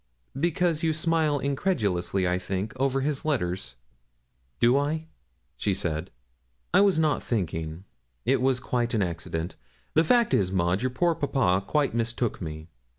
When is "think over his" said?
2.39-3.23